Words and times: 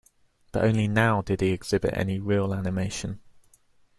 But 0.51 0.63
only 0.65 0.87
now 0.87 1.21
did 1.21 1.41
he 1.41 1.51
exhibit 1.51 1.93
any 1.95 2.19
real 2.19 2.55
animation. 2.55 3.19